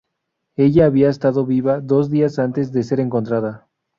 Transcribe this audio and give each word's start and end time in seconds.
Ella 0.57 0.87
había 0.87 1.09
estado 1.11 1.45
viva 1.45 1.79
dos 1.79 2.09
días 2.09 2.39
antes 2.39 2.71
de 2.71 2.81
ser 2.81 2.99
encontrada. 2.99 3.67